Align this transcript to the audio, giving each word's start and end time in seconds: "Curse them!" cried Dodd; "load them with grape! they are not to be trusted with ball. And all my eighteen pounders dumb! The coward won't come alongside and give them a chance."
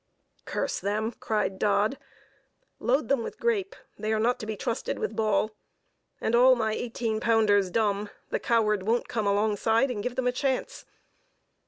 "Curse 0.45 0.79
them!" 0.79 1.11
cried 1.19 1.59
Dodd; 1.59 1.99
"load 2.79 3.07
them 3.07 3.21
with 3.21 3.39
grape! 3.39 3.75
they 3.99 4.11
are 4.11 4.19
not 4.19 4.39
to 4.39 4.47
be 4.47 4.57
trusted 4.57 4.97
with 4.97 5.15
ball. 5.15 5.51
And 6.19 6.33
all 6.33 6.55
my 6.55 6.73
eighteen 6.73 7.19
pounders 7.19 7.69
dumb! 7.69 8.09
The 8.31 8.39
coward 8.39 8.81
won't 8.81 9.07
come 9.07 9.27
alongside 9.27 9.91
and 9.91 10.01
give 10.01 10.15
them 10.15 10.25
a 10.25 10.31
chance." 10.31 10.85